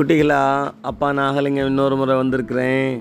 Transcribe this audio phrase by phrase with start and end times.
[0.00, 0.42] குட்டிகளா?
[0.88, 2.92] அப்பா நாகலிங்க இன்னொரு முறை வந்திருக்கிறேன்.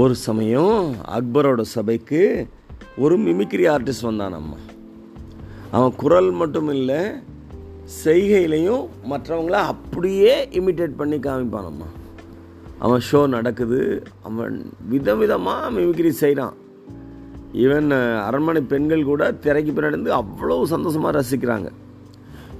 [0.00, 0.78] ஒரு சமயம்
[1.16, 2.22] அக்பரோட சபைக்கு
[3.04, 4.58] ஒரு மிமிக்ரி ஆர்டிஸ்ட் வந்தானம்மா
[5.76, 6.98] அவன் குரல் மட்டும் இல்லை
[8.02, 11.88] செய்கையிலையும் மற்றவங்கள அப்படியே இமிட்டேட் பண்ணி காமிப்பானம்மா
[12.84, 13.80] அவன் ஷோ நடக்குது
[14.30, 14.58] அவன்
[14.92, 16.56] விதவிதமாக மிமிக்ரி செய்கிறான்
[17.64, 17.90] ஈவன்
[18.28, 21.70] அரண்மனை பெண்கள் கூட திரைக்கு பின்னாடி இருந்து அவ்வளோ சந்தோஷமாக ரசிக்கிறாங்க.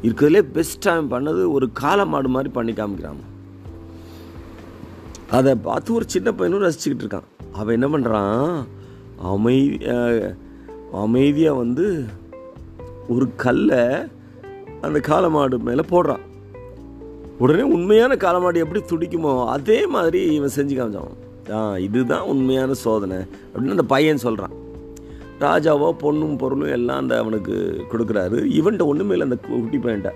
[0.06, 3.22] இருக்கிறதுலே பெஸ்ட்டாக அவன் பண்ணது ஒரு காளை மாடு மாதிரி பண்ணி காமிக்கிறான்.
[5.38, 7.28] அதை பார்த்து ஒரு சின்ன பையனும் ரசிச்சுக்கிட்டு இருக்கான்.
[7.60, 8.44] அவன் என்ன பண்ணுறான்
[9.32, 9.78] அமைதி
[11.04, 11.86] அமைதியாக வந்து
[13.14, 13.82] ஒரு கல்லை
[14.86, 16.24] அந்த காளை மாடு மேலே போடுறான்.
[17.42, 21.16] உடனே உண்மையான காளமாடு எப்படி துடிக்குமோ அதே மாதிரி இவன் செஞ்சு காமிச்சான்.
[21.56, 23.18] ஆ இதுதான் உண்மையான சோதனை
[23.50, 24.54] அப்படின்னு அந்த பையன் சொல்கிறான்
[25.44, 27.54] ராஜாவோ பொண்ணும் பொருளும் எல்லாம் அந்த அவனுக்கு
[27.92, 28.38] கொடுக்குறாரு.
[28.58, 30.12] இவன்ட்ட ஒன்றுமே இல்லை அந்த குட்டி பையன்ட்ட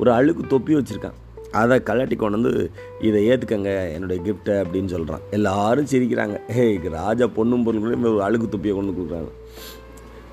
[0.00, 1.18] ஒரு அழுக்கு தொப்பி வச்சுருக்கான்.
[1.60, 2.70] அதை கலாட்டி கொண்டு வந்து
[3.06, 6.36] இதை ஏற்றுக்கங்க என்னுடைய கிஃப்ட்டை அப்படின்னு சொல்கிறான் எல்லாரும் சிரிக்கிறாங்க.
[6.56, 6.64] ஹே
[6.94, 9.32] ராஜா பொண்ணும் பொருளும் ஒரு அழுக்கு தொப்பியை கொண்டு கொடுக்குறாங்க.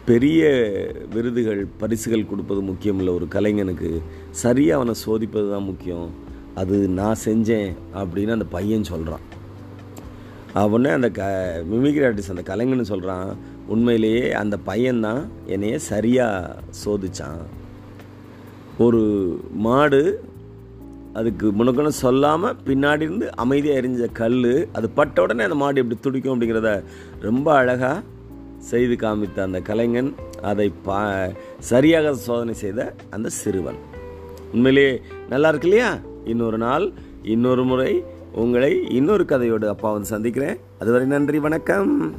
[0.09, 0.43] பெரிய
[1.15, 3.13] விருதுகள் பரிசுகள் கொடுப்பது முக்கியம் இல்லை.
[3.13, 3.89] ஒரு கலைஞனுக்கு
[4.43, 6.07] சரியாக அவனை சோதிப்பது தான் முக்கியம்.
[6.61, 9.25] அது நான் செஞ்சேன் அப்படின்னு அந்த பையன் சொல்கிறான்
[10.53, 11.21] அவனே அந்த க
[11.71, 17.41] மிமிக்ரி ஆர்டிஸ்ட் அந்த கலைஞன் சொல்கிறான் உண்மையிலேயே அந்த பையன்தான் என்னைய சரியாக சோதிச்சான்.
[18.77, 19.01] ஒரு
[19.51, 20.23] மாடு
[21.13, 26.41] அதுக்கு முனக்கணும் சொல்லாமல் பின்னாடி இருந்து அமைதியாக எரிஞ்ச கல் அது பட்ட உடனே அந்த மாடு எப்படி துடிக்கும்
[26.41, 26.83] அப்படிங்கிறத
[27.19, 28.01] ரொம்ப அழகாக
[28.57, 31.27] செய்து காமித்த அந்த கலைஞன் அதை பா
[31.59, 33.77] சரியாக சோதனை செய்த அந்த சிறுவன்.
[34.53, 35.97] உண்மையிலேயே நல்லா இருக்கு இல்லையா?
[36.25, 36.91] இன்னொரு நாள்
[37.23, 40.57] இன்னொரு முறை உங்களை இன்னொரு கதையோடு அப்பா வந்து சந்திக்கிறேன்.
[40.79, 42.13] அதுவரை நன்றி வணக்கம்.